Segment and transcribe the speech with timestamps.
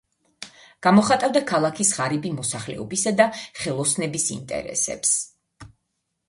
[0.85, 3.29] გამოხატავდა ქალაქის ღარიბი მოსახლეობისა და
[3.61, 5.15] ხელოსნების ინტერესებს.